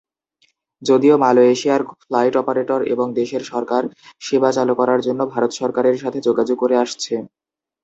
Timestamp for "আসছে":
6.83-7.13